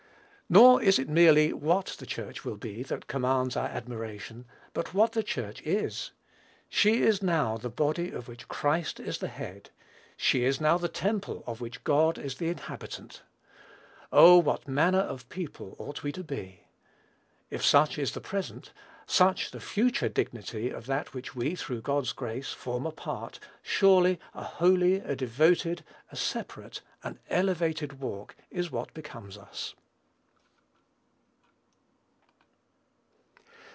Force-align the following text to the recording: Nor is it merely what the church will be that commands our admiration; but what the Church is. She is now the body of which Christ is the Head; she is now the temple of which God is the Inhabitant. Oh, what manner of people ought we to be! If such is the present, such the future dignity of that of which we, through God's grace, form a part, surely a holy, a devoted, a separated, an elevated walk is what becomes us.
Nor 0.53 0.83
is 0.83 0.99
it 0.99 1.07
merely 1.07 1.53
what 1.53 1.95
the 1.97 2.05
church 2.05 2.43
will 2.43 2.57
be 2.57 2.83
that 2.83 3.07
commands 3.07 3.55
our 3.55 3.69
admiration; 3.69 4.43
but 4.73 4.93
what 4.93 5.13
the 5.13 5.23
Church 5.23 5.61
is. 5.61 6.11
She 6.67 7.03
is 7.03 7.21
now 7.23 7.55
the 7.55 7.69
body 7.69 8.11
of 8.11 8.27
which 8.27 8.49
Christ 8.49 8.99
is 8.99 9.19
the 9.19 9.29
Head; 9.29 9.69
she 10.17 10.43
is 10.43 10.59
now 10.59 10.77
the 10.77 10.89
temple 10.89 11.41
of 11.47 11.61
which 11.61 11.85
God 11.85 12.17
is 12.17 12.35
the 12.35 12.49
Inhabitant. 12.49 13.21
Oh, 14.11 14.39
what 14.39 14.67
manner 14.67 14.99
of 14.99 15.29
people 15.29 15.73
ought 15.79 16.03
we 16.03 16.11
to 16.11 16.21
be! 16.21 16.65
If 17.49 17.63
such 17.63 17.97
is 17.97 18.11
the 18.11 18.19
present, 18.19 18.73
such 19.07 19.51
the 19.51 19.61
future 19.61 20.09
dignity 20.09 20.69
of 20.69 20.85
that 20.87 21.07
of 21.07 21.15
which 21.15 21.33
we, 21.33 21.55
through 21.55 21.79
God's 21.79 22.11
grace, 22.11 22.51
form 22.51 22.85
a 22.85 22.91
part, 22.91 23.39
surely 23.61 24.19
a 24.33 24.43
holy, 24.43 24.95
a 24.95 25.15
devoted, 25.15 25.85
a 26.11 26.17
separated, 26.17 26.81
an 27.03 27.19
elevated 27.29 28.01
walk 28.01 28.35
is 28.49 28.69
what 28.69 28.93
becomes 28.93 29.37
us. 29.37 29.75